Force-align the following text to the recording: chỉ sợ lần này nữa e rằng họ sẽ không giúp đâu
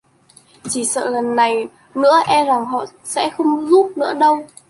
chỉ 0.69 0.85
sợ 0.85 1.09
lần 1.09 1.35
này 1.35 1.67
nữa 1.95 2.21
e 2.27 2.45
rằng 2.45 2.65
họ 2.65 2.85
sẽ 3.03 3.29
không 3.29 3.67
giúp 3.69 3.91
đâu 4.19 4.45